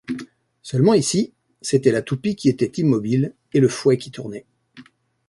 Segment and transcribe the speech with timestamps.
[0.63, 1.31] Seulement, ici,
[1.61, 4.47] c’était la toupie qui était immobile, et le fouet qui tournait.